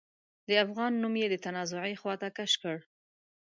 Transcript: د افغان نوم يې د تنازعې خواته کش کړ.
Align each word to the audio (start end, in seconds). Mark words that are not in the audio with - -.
د 0.47 0.49
افغان 0.63 0.91
نوم 1.01 1.15
يې 1.21 1.27
د 1.31 1.35
تنازعې 1.45 1.99
خواته 2.01 2.29
کش 2.37 2.51
کړ. 2.61 2.77